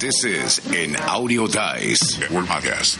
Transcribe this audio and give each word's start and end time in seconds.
This 0.00 0.24
is 0.24 0.58
an 0.72 0.96
Audio 0.96 1.46
Dice 1.46 2.18
Network 2.18 2.46
podcast. 2.46 2.96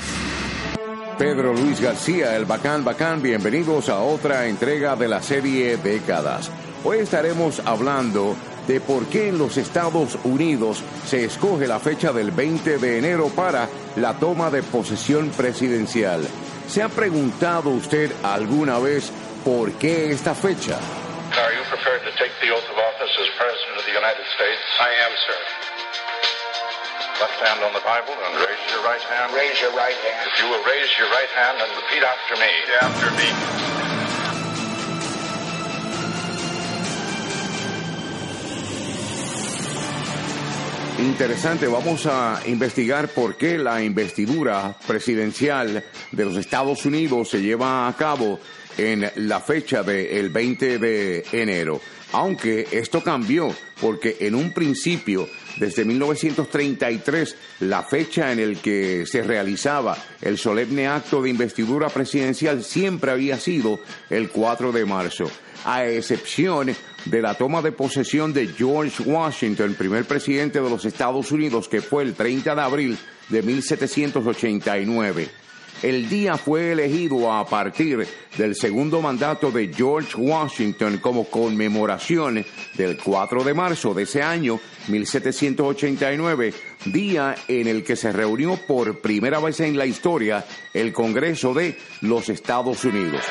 Pedro 1.16 1.54
Luis 1.54 1.80
García, 1.80 2.36
el 2.36 2.44
Bacán 2.44 2.84
Bacán, 2.84 3.22
bienvenidos 3.22 3.88
a 3.88 4.00
otra 4.00 4.44
entrega 4.48 4.96
de 4.96 5.08
la 5.08 5.22
serie 5.22 5.78
Décadas. 5.78 6.50
Hoy 6.84 6.98
estaremos 6.98 7.60
hablando 7.64 8.36
de 8.66 8.82
por 8.82 9.06
qué 9.06 9.28
en 9.28 9.38
los 9.38 9.56
Estados 9.56 10.18
Unidos 10.24 10.84
se 11.06 11.24
escoge 11.24 11.66
la 11.66 11.80
fecha 11.80 12.12
del 12.12 12.32
20 12.32 12.76
de 12.76 12.98
enero 12.98 13.28
para 13.28 13.66
la 13.96 14.12
toma 14.18 14.50
de 14.50 14.62
posesión 14.62 15.30
presidencial. 15.30 16.28
¿Se 16.68 16.82
ha 16.82 16.90
preguntado 16.90 17.70
usted 17.70 18.12
alguna 18.22 18.78
vez 18.78 19.10
por 19.42 19.72
qué 19.78 20.10
esta 20.10 20.34
fecha? 20.34 20.76
Are 20.76 21.56
you 21.56 21.64
prepared 21.70 22.02
to 22.04 22.12
take 22.18 22.32
the 22.42 22.52
oath 22.52 22.68
of 22.68 22.76
office 22.76 23.16
as 23.16 23.30
President 23.38 23.78
of 23.78 23.86
the 23.86 23.92
United 23.92 24.26
States? 24.36 24.60
I 24.78 24.92
am, 25.06 25.12
sir. 25.26 25.70
Left 27.20 27.40
hand 27.44 27.62
on 27.62 27.74
the 27.74 27.84
Bible 27.84 28.16
and 28.16 28.34
raise 28.40 28.64
your 28.72 28.82
right 28.82 29.02
hand. 29.02 29.34
Raise 29.34 29.60
your 29.60 29.76
right 29.76 29.94
hand. 29.94 30.30
If 30.32 30.40
you 30.40 30.48
will 30.48 30.64
raise 30.64 30.88
your 30.98 31.10
right 31.10 31.28
hand 31.28 31.60
and 31.60 31.70
repeat 31.76 32.02
after 32.02 32.34
me. 32.40 32.48
After 32.80 33.10
me. 33.12 33.28
Interesante, 41.06 41.66
vamos 41.66 42.06
a 42.06 42.40
investigar 42.46 43.08
por 43.08 43.36
qué 43.36 43.58
la 43.58 43.82
investidura 43.82 44.74
presidencial 44.86 45.84
de 46.12 46.24
los 46.24 46.36
Estados 46.36 46.86
Unidos 46.86 47.28
se 47.28 47.42
lleva 47.42 47.86
a 47.86 47.96
cabo 47.96 48.40
en 48.78 49.10
la 49.28 49.40
fecha 49.40 49.82
del 49.82 50.30
20 50.30 50.78
de 50.78 51.26
enero. 51.32 51.80
Aunque 52.12 52.66
esto 52.72 53.02
cambió, 53.02 53.54
porque 53.80 54.16
en 54.20 54.34
un 54.34 54.52
principio, 54.52 55.28
desde 55.58 55.84
1933, 55.84 57.36
la 57.60 57.82
fecha 57.84 58.32
en 58.32 58.40
el 58.40 58.58
que 58.58 59.06
se 59.06 59.22
realizaba 59.22 59.96
el 60.20 60.36
solemne 60.36 60.88
acto 60.88 61.22
de 61.22 61.30
investidura 61.30 61.88
presidencial 61.88 62.64
siempre 62.64 63.12
había 63.12 63.38
sido 63.38 63.80
el 64.10 64.28
4 64.30 64.72
de 64.72 64.84
marzo, 64.84 65.30
a 65.64 65.86
excepción 65.86 66.74
de 67.04 67.22
la 67.22 67.34
toma 67.34 67.62
de 67.62 67.72
posesión 67.72 68.32
de 68.32 68.48
George 68.48 69.02
Washington, 69.04 69.74
primer 69.74 70.04
presidente 70.04 70.60
de 70.60 70.68
los 70.68 70.84
Estados 70.84 71.30
Unidos, 71.30 71.68
que 71.68 71.80
fue 71.80 72.02
el 72.02 72.14
30 72.14 72.54
de 72.54 72.60
abril 72.60 72.98
de 73.28 73.42
1789. 73.42 75.28
El 75.82 76.08
día 76.08 76.36
fue 76.36 76.72
elegido 76.72 77.32
a 77.32 77.46
partir 77.46 78.06
del 78.36 78.54
segundo 78.54 79.00
mandato 79.00 79.50
de 79.50 79.72
George 79.72 80.14
Washington 80.16 80.98
como 80.98 81.24
conmemoración 81.24 82.44
del 82.74 82.98
4 82.98 83.44
de 83.44 83.54
marzo 83.54 83.94
de 83.94 84.02
ese 84.02 84.22
año, 84.22 84.60
1789, 84.88 86.52
día 86.86 87.34
en 87.48 87.66
el 87.66 87.82
que 87.82 87.96
se 87.96 88.12
reunió 88.12 88.56
por 88.66 89.00
primera 89.00 89.40
vez 89.40 89.60
en 89.60 89.78
la 89.78 89.86
historia 89.86 90.44
el 90.74 90.92
Congreso 90.92 91.54
de 91.54 91.78
los 92.02 92.28
Estados 92.28 92.84
Unidos. 92.84 93.22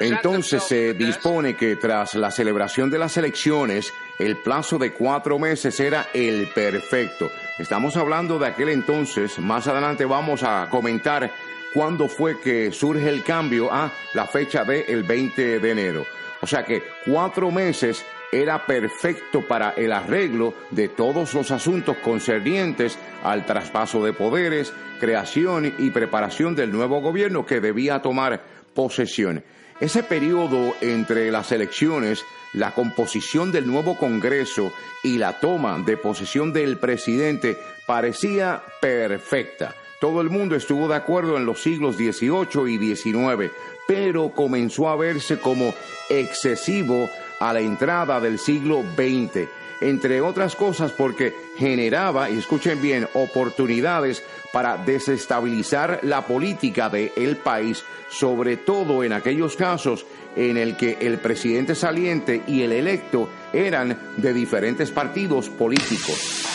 Entonces 0.00 0.62
se 0.62 0.94
dispone 0.94 1.56
que 1.56 1.76
tras 1.76 2.14
la 2.14 2.30
celebración 2.30 2.90
de 2.90 2.98
las 2.98 3.16
elecciones, 3.16 3.92
el 4.18 4.36
plazo 4.36 4.78
de 4.78 4.92
cuatro 4.92 5.38
meses 5.38 5.78
era 5.80 6.08
el 6.12 6.48
perfecto. 6.48 7.30
Estamos 7.58 7.96
hablando 7.96 8.38
de 8.38 8.48
aquel 8.48 8.70
entonces, 8.70 9.38
más 9.38 9.66
adelante 9.66 10.04
vamos 10.04 10.42
a 10.42 10.68
comentar 10.70 11.30
cuándo 11.72 12.08
fue 12.08 12.40
que 12.40 12.72
surge 12.72 13.08
el 13.08 13.22
cambio 13.22 13.72
a 13.72 13.92
la 14.14 14.26
fecha 14.26 14.64
del 14.64 15.02
20 15.02 15.60
de 15.60 15.70
enero. 15.70 16.06
O 16.42 16.46
sea 16.46 16.64
que 16.64 16.82
cuatro 17.04 17.50
meses 17.50 18.04
era 18.32 18.66
perfecto 18.66 19.46
para 19.46 19.70
el 19.70 19.92
arreglo 19.92 20.54
de 20.70 20.88
todos 20.88 21.34
los 21.34 21.50
asuntos 21.50 21.96
concernientes 21.98 22.98
al 23.22 23.44
traspaso 23.44 24.04
de 24.04 24.12
poderes, 24.12 24.72
creación 25.00 25.74
y 25.78 25.90
preparación 25.90 26.54
del 26.54 26.72
nuevo 26.72 27.00
gobierno 27.00 27.44
que 27.44 27.60
debía 27.60 28.02
tomar 28.02 28.42
posesión. 28.74 29.42
Ese 29.80 30.02
periodo 30.02 30.74
entre 30.82 31.30
las 31.30 31.52
elecciones, 31.52 32.24
la 32.52 32.72
composición 32.72 33.50
del 33.50 33.66
nuevo 33.66 33.96
Congreso 33.96 34.72
y 35.02 35.16
la 35.16 35.40
toma 35.40 35.78
de 35.78 35.96
posesión 35.96 36.52
del 36.52 36.76
presidente 36.76 37.56
parecía 37.86 38.62
perfecta. 38.80 39.74
Todo 40.00 40.20
el 40.20 40.30
mundo 40.30 40.54
estuvo 40.54 40.88
de 40.88 40.96
acuerdo 40.96 41.36
en 41.36 41.46
los 41.46 41.62
siglos 41.62 41.96
XVIII 41.96 42.68
y 42.68 42.94
XIX, 42.94 43.52
pero 43.86 44.32
comenzó 44.32 44.88
a 44.88 44.96
verse 44.96 45.38
como 45.38 45.74
excesivo 46.08 47.08
a 47.40 47.52
la 47.52 47.60
entrada 47.60 48.20
del 48.20 48.38
siglo 48.38 48.82
XX, 48.82 49.48
entre 49.80 50.20
otras 50.20 50.54
cosas 50.54 50.92
porque 50.92 51.34
generaba, 51.56 52.30
y 52.30 52.38
escuchen 52.38 52.80
bien, 52.80 53.08
oportunidades 53.14 54.22
para 54.52 54.76
desestabilizar 54.76 56.00
la 56.02 56.26
política 56.26 56.90
del 56.90 57.12
el 57.16 57.36
país, 57.38 57.82
sobre 58.10 58.58
todo 58.58 59.02
en 59.02 59.14
aquellos 59.14 59.56
casos 59.56 60.04
en 60.36 60.58
el 60.58 60.76
que 60.76 60.98
el 61.00 61.18
presidente 61.18 61.74
saliente 61.74 62.42
y 62.46 62.62
el 62.62 62.72
electo 62.72 63.28
eran 63.52 63.98
de 64.18 64.32
diferentes 64.34 64.90
partidos 64.90 65.48
políticos. 65.48 66.46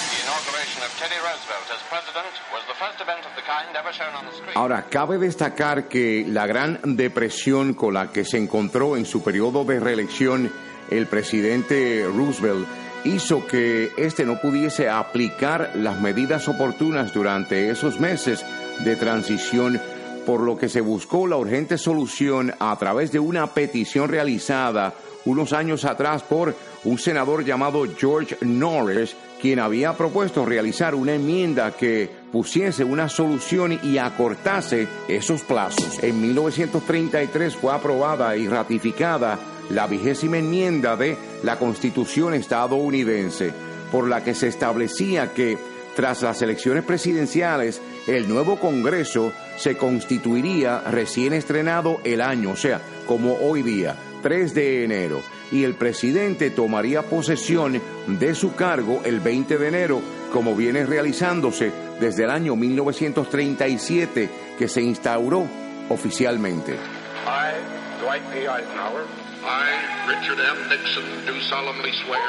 Ahora, 4.54 4.86
cabe 4.90 5.18
destacar 5.18 5.88
que 5.88 6.26
la 6.28 6.46
gran 6.46 6.80
depresión 6.84 7.74
con 7.74 7.94
la 7.94 8.12
que 8.12 8.24
se 8.24 8.38
encontró 8.38 8.98
en 8.98 9.06
su 9.06 9.24
periodo 9.24 9.64
de 9.64 9.80
reelección 9.80 10.52
el 10.90 11.08
presidente 11.08 12.06
Roosevelt 12.06 12.68
hizo 13.06 13.46
que 13.46 13.92
éste 13.98 14.26
no 14.26 14.40
pudiese 14.40 14.90
aplicar 14.90 15.72
las 15.76 16.02
medidas 16.02 16.48
oportunas 16.48 17.14
durante 17.14 17.70
esos 17.70 18.00
meses 18.00 18.44
de 18.84 18.96
transición, 18.96 19.80
por 20.26 20.42
lo 20.42 20.58
que 20.58 20.70
se 20.70 20.82
buscó 20.82 21.28
la 21.28 21.38
urgente 21.38 21.78
solución 21.78 22.54
a 22.60 22.76
través 22.78 23.12
de 23.12 23.20
una 23.20 23.48
petición 23.48 24.10
realizada 24.10 24.94
unos 25.26 25.54
años 25.54 25.86
atrás 25.86 26.24
por 26.24 26.56
un 26.84 27.00
senador 27.00 27.44
llamado 27.44 27.84
George 27.98 28.38
Norris, 28.42 29.16
quien 29.42 29.60
había 29.60 29.94
propuesto 29.94 30.46
realizar 30.46 30.96
una 30.96 31.14
enmienda 31.14 31.72
que 31.72 32.10
pusiese 32.32 32.84
una 32.84 33.10
solución 33.10 33.80
y 33.84 33.98
acortase 33.98 34.88
esos 35.08 35.42
plazos. 35.42 36.04
En 36.04 36.22
1933 36.22 37.56
fue 37.56 37.74
aprobada 37.74 38.36
y 38.38 38.48
ratificada 38.48 39.40
la 39.70 39.88
vigésima 39.88 40.38
enmienda 40.38 40.96
de 40.96 41.18
la 41.44 41.58
Constitución 41.58 42.34
estadounidense, 42.34 43.52
por 43.92 44.08
la 44.08 44.24
que 44.24 44.34
se 44.34 44.48
establecía 44.48 45.34
que 45.34 45.58
tras 45.96 46.22
las 46.22 46.42
elecciones 46.42 46.84
presidenciales, 46.84 47.82
el 48.08 48.28
nuevo 48.28 48.60
Congreso 48.60 49.32
se 49.58 49.78
constituiría 49.78 50.82
recién 50.82 51.34
estrenado 51.34 52.02
el 52.04 52.22
año, 52.22 52.52
o 52.52 52.56
sea, 52.58 52.82
como 53.08 53.36
hoy 53.36 53.64
día, 53.64 53.96
3 54.22 54.54
de 54.54 54.84
enero, 54.84 55.22
y 55.52 55.64
el 55.64 55.76
presidente 55.76 56.50
tomaría 56.50 57.04
posesión 57.04 57.82
de 58.08 58.36
su 58.36 58.56
cargo 58.56 59.02
el 59.06 59.22
20 59.22 59.58
de 59.58 59.68
enero, 59.68 60.02
como 60.34 60.56
viene 60.56 60.86
realizándose 60.86 61.72
desde 62.00 62.26
el 62.26 62.32
año 62.32 62.56
1937 62.56 64.30
que 64.60 64.68
se 64.68 64.82
instauró 64.82 65.46
oficialmente. 65.90 66.74
I, 66.74 68.04
Dwight 68.04 68.24
P. 68.24 68.40
Eisenhower. 68.40 69.25
I, 69.48 70.08
Richard 70.08 70.40
M. 70.40 70.58
Nixon, 70.70 71.04
do 71.28 71.40
solemnly 71.42 71.92
swear. 72.04 72.20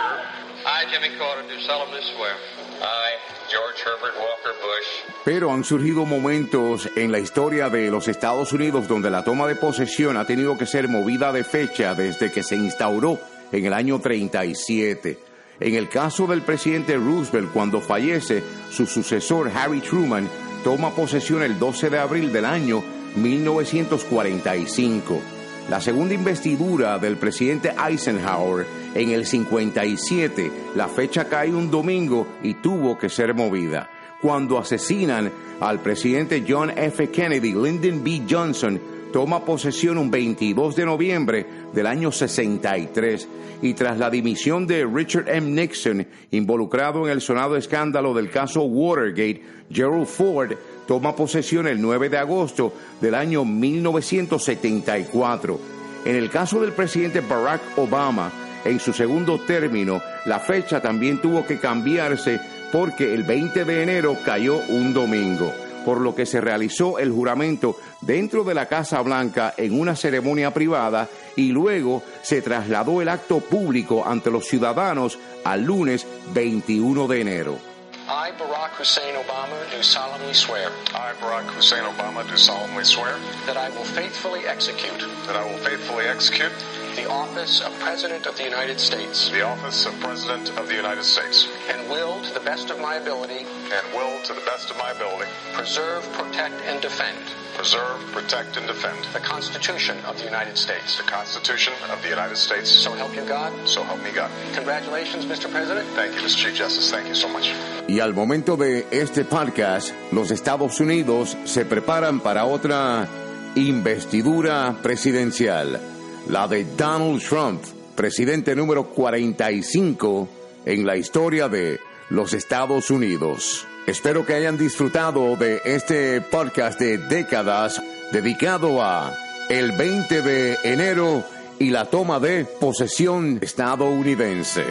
I, 0.66 0.84
Jimmy 0.90 1.08
Carter, 1.16 1.44
do 1.48 1.58
solemnly 1.60 2.02
swear. 2.14 2.36
I, 2.82 3.16
George 3.48 3.80
Herbert 3.80 4.14
Walker 4.18 4.52
Bush. 4.60 4.86
Pero 5.24 5.50
han 5.50 5.64
surgido 5.64 6.04
momentos 6.04 6.90
en 6.94 7.10
la 7.10 7.18
historia 7.18 7.70
de 7.70 7.90
los 7.90 8.06
Estados 8.08 8.52
Unidos 8.52 8.86
donde 8.86 9.08
la 9.10 9.24
toma 9.24 9.46
de 9.46 9.54
posesión 9.54 10.18
ha 10.18 10.26
tenido 10.26 10.58
que 10.58 10.66
ser 10.66 10.88
movida 10.88 11.32
de 11.32 11.42
fecha 11.42 11.94
desde 11.94 12.30
que 12.30 12.42
se 12.42 12.56
instauró 12.56 13.18
en 13.50 13.64
el 13.64 13.72
año 13.72 13.98
37. 13.98 15.18
En 15.60 15.74
el 15.74 15.88
caso 15.88 16.26
del 16.26 16.42
presidente 16.42 16.96
Roosevelt, 16.96 17.50
cuando 17.50 17.80
fallece, 17.80 18.44
su 18.70 18.86
sucesor 18.86 19.50
Harry 19.54 19.80
Truman 19.80 20.28
toma 20.62 20.90
posesión 20.90 21.42
el 21.42 21.58
12 21.58 21.88
de 21.88 21.98
abril 21.98 22.30
del 22.30 22.44
año 22.44 22.84
1945. 23.14 25.35
La 25.68 25.80
segunda 25.80 26.14
investidura 26.14 26.96
del 27.00 27.16
presidente 27.16 27.72
Eisenhower 27.76 28.64
en 28.94 29.10
el 29.10 29.26
57, 29.26 30.52
la 30.76 30.86
fecha 30.86 31.28
cae 31.28 31.52
un 31.52 31.72
domingo 31.72 32.24
y 32.44 32.54
tuvo 32.54 32.96
que 32.96 33.08
ser 33.08 33.34
movida. 33.34 33.90
Cuando 34.22 34.58
asesinan 34.58 35.30
al 35.58 35.80
presidente 35.80 36.44
John 36.46 36.70
F. 36.70 37.10
Kennedy, 37.10 37.52
Lyndon 37.52 38.04
B. 38.04 38.22
Johnson 38.30 38.80
toma 39.12 39.44
posesión 39.44 39.98
un 39.98 40.08
22 40.08 40.76
de 40.76 40.84
noviembre 40.84 41.46
del 41.72 41.86
año 41.88 42.12
63 42.12 43.28
y 43.62 43.74
tras 43.74 43.98
la 43.98 44.08
dimisión 44.08 44.68
de 44.68 44.86
Richard 44.86 45.28
M. 45.28 45.50
Nixon, 45.50 46.06
involucrado 46.30 47.06
en 47.06 47.12
el 47.12 47.20
sonado 47.20 47.56
escándalo 47.56 48.14
del 48.14 48.30
caso 48.30 48.62
Watergate, 48.62 49.42
Gerald 49.68 50.06
Ford 50.06 50.52
toma 50.86 51.16
posesión 51.16 51.66
el 51.66 51.80
9 51.80 52.08
de 52.08 52.18
agosto 52.18 52.72
del 53.00 53.14
año 53.14 53.44
1974. 53.44 55.60
En 56.04 56.16
el 56.16 56.30
caso 56.30 56.60
del 56.60 56.72
presidente 56.72 57.20
Barack 57.20 57.62
Obama, 57.76 58.30
en 58.64 58.80
su 58.80 58.92
segundo 58.92 59.40
término, 59.40 60.00
la 60.24 60.40
fecha 60.40 60.80
también 60.80 61.20
tuvo 61.20 61.46
que 61.46 61.58
cambiarse 61.58 62.40
porque 62.72 63.14
el 63.14 63.22
20 63.22 63.64
de 63.64 63.82
enero 63.82 64.16
cayó 64.24 64.60
un 64.68 64.92
domingo, 64.92 65.52
por 65.84 66.00
lo 66.00 66.14
que 66.14 66.26
se 66.26 66.40
realizó 66.40 66.98
el 66.98 67.12
juramento 67.12 67.76
dentro 68.00 68.44
de 68.44 68.54
la 68.54 68.66
Casa 68.66 69.00
Blanca 69.02 69.54
en 69.56 69.78
una 69.78 69.96
ceremonia 69.96 70.52
privada 70.52 71.08
y 71.36 71.52
luego 71.52 72.02
se 72.22 72.42
trasladó 72.42 73.02
el 73.02 73.08
acto 73.08 73.40
público 73.40 74.04
ante 74.06 74.30
los 74.30 74.46
ciudadanos 74.46 75.18
al 75.44 75.64
lunes 75.64 76.06
21 76.34 77.06
de 77.06 77.20
enero. 77.20 77.65
I, 78.08 78.30
Barack 78.38 78.70
Hussein 78.78 79.14
Obama, 79.16 79.68
do 79.72 79.82
solemnly 79.82 80.32
swear 80.32 80.70
I, 80.94 81.12
Barack 81.14 81.50
Hussein 81.50 81.82
Obama, 81.82 82.28
do 82.28 82.36
solemnly 82.36 82.84
swear 82.84 83.18
that 83.46 83.56
I 83.56 83.68
will 83.70 83.84
faithfully 83.84 84.46
execute 84.46 85.00
that 85.26 85.34
I 85.34 85.44
will 85.44 85.58
faithfully 85.58 86.04
execute 86.04 86.52
the 86.94 87.10
office 87.10 87.60
of 87.60 87.76
President 87.80 88.26
of 88.26 88.36
the 88.36 88.44
United 88.44 88.78
States 88.78 89.28
the 89.30 89.42
office 89.42 89.86
of 89.86 89.98
President 89.98 90.56
of 90.56 90.68
the 90.68 90.76
United 90.76 91.02
States 91.02 91.48
and 91.68 91.90
will, 91.90 92.22
to 92.22 92.32
the 92.32 92.40
best 92.40 92.70
of 92.70 92.78
my 92.78 92.94
ability, 92.94 93.44
and 93.72 93.86
will, 93.92 94.22
to 94.22 94.32
the 94.32 94.46
best 94.46 94.70
of 94.70 94.78
my 94.78 94.92
ability, 94.92 95.28
preserve, 95.52 96.04
protect, 96.12 96.54
and 96.62 96.80
defend 96.80 97.18
preserve, 97.56 97.98
protect, 98.12 98.58
and 98.58 98.66
defend 98.66 99.02
the 99.14 99.18
Constitution 99.20 99.96
of 100.04 100.18
the 100.18 100.24
United 100.24 100.58
States. 100.58 100.98
the 100.98 101.04
Constitution 101.04 101.72
of 101.90 102.02
the 102.02 102.08
United 102.08 102.36
States. 102.36 102.70
So 102.70 102.92
help 102.92 103.16
you 103.16 103.24
God. 103.24 103.52
So 103.66 103.82
help 103.82 104.02
me 104.02 104.12
God. 104.12 104.30
Congratulations, 104.52 105.24
Mr. 105.24 105.50
President. 105.50 105.88
Thank 105.96 106.14
you, 106.14 106.20
Mr. 106.20 106.36
Chief 106.36 106.54
Justice. 106.54 106.90
Thank 106.90 107.08
you 107.08 107.14
so 107.14 107.28
much. 107.28 107.54
Y 107.96 108.00
al 108.00 108.12
momento 108.12 108.58
de 108.58 108.84
este 108.90 109.24
podcast, 109.24 109.90
los 110.12 110.30
Estados 110.30 110.80
Unidos 110.80 111.34
se 111.46 111.64
preparan 111.64 112.20
para 112.20 112.44
otra 112.44 113.08
investidura 113.54 114.76
presidencial, 114.82 115.80
la 116.28 116.46
de 116.46 116.66
Donald 116.76 117.26
Trump, 117.26 117.62
presidente 117.94 118.54
número 118.54 118.84
45 118.88 120.28
en 120.66 120.84
la 120.84 120.98
historia 120.98 121.48
de 121.48 121.80
los 122.10 122.34
Estados 122.34 122.90
Unidos. 122.90 123.66
Espero 123.86 124.26
que 124.26 124.34
hayan 124.34 124.58
disfrutado 124.58 125.34
de 125.36 125.62
este 125.64 126.20
podcast 126.20 126.78
de 126.78 126.98
décadas 126.98 127.82
dedicado 128.12 128.82
a 128.82 129.10
el 129.48 129.72
20 129.72 130.20
de 130.20 130.58
enero 130.64 131.24
y 131.58 131.70
la 131.70 131.86
toma 131.86 132.20
de 132.20 132.44
posesión 132.44 133.38
estadounidense. 133.40 134.64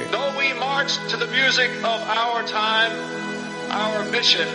Though 0.76 0.82
march 0.82 0.98
to 1.08 1.16
the 1.16 1.28
music 1.28 1.72
of 1.86 2.02
our 2.04 2.44
time, 2.44 2.92
our 3.72 4.04
mission 4.12 4.46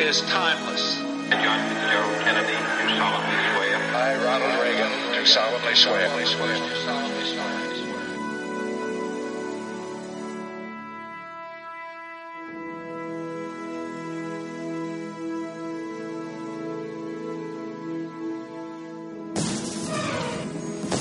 is 0.00 0.22
timeless. 0.22 0.96
John 0.96 1.60
Fitzgerald 1.68 2.16
Kennedy, 2.24 2.56
do 2.56 2.96
solemnly 2.96 3.36
swear. 3.52 3.76
I, 3.92 4.16
Ronald 4.24 4.56
Reagan, 4.62 5.12
do 5.12 5.26
solemnly 5.26 5.74
swear. 5.74 7.19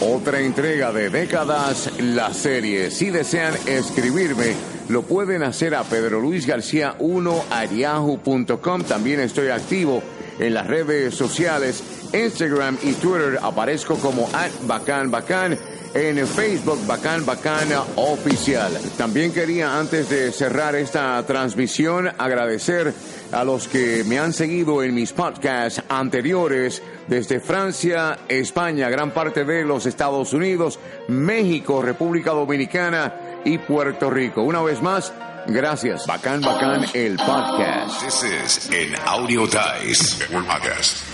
Otra 0.01 0.39
entrega 0.39 0.93
de 0.93 1.09
décadas, 1.09 1.91
la 1.99 2.33
serie. 2.33 2.89
Si 2.89 3.09
desean 3.09 3.53
escribirme, 3.67 4.55
lo 4.87 5.01
pueden 5.01 5.43
hacer 5.43 5.75
a 5.75 5.83
Pedro 5.83 6.21
Luis 6.21 6.45
García 6.45 6.95
1 6.99 7.43
yahoo.com. 7.69 8.83
También 8.83 9.19
estoy 9.19 9.49
activo 9.49 10.01
en 10.39 10.53
las 10.53 10.67
redes 10.67 11.15
sociales, 11.15 11.83
Instagram 12.13 12.77
y 12.81 12.93
Twitter. 12.93 13.39
Aparezco 13.41 13.95
como 13.95 14.29
at 14.31 14.51
Bacán 14.65 15.11
Bacán. 15.11 15.59
En 15.93 16.27
Facebook, 16.27 16.85
Bacán 16.85 17.25
Bacán 17.25 17.69
Oficial. 17.95 18.71
También 18.97 19.33
quería, 19.33 19.79
antes 19.79 20.07
de 20.09 20.31
cerrar 20.31 20.75
esta 20.75 21.21
transmisión, 21.25 22.09
agradecer 22.17 22.93
a 23.31 23.43
los 23.43 23.67
que 23.67 24.03
me 24.05 24.19
han 24.19 24.31
seguido 24.33 24.83
en 24.83 24.93
mis 24.93 25.13
podcasts 25.13 25.81
anteriores 25.89 26.83
desde 27.07 27.39
Francia, 27.39 28.19
España, 28.27 28.89
gran 28.89 29.11
parte 29.11 29.43
de 29.45 29.65
los 29.65 29.87
Estados 29.87 30.31
Unidos, 30.33 30.79
México, 31.07 31.81
República 31.81 32.31
Dominicana 32.31 33.41
y 33.43 33.57
Puerto 33.57 34.11
Rico. 34.11 34.43
Una 34.43 34.61
vez 34.61 34.81
más, 34.83 35.11
gracias. 35.47 36.05
Bacán, 36.05 36.41
bacán, 36.41 36.85
el 36.93 37.15
podcast. 37.17 38.03
This 38.03 38.23
is 38.23 38.69
an 38.69 38.95
Audio 39.07 39.47
Dice 39.47 40.25
podcast. 40.27 41.08